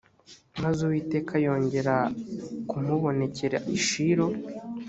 maze 0.61 0.79
uwiteka 0.87 1.33
yongera 1.45 1.95
kumubonekerera 2.69 3.57
i 3.77 3.79
shilo 3.85 4.27